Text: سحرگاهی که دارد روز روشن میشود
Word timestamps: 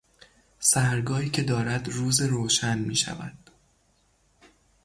سحرگاهی 0.59 1.29
که 1.29 1.43
دارد 1.43 1.87
روز 1.89 2.21
روشن 2.21 2.79
میشود 2.79 3.37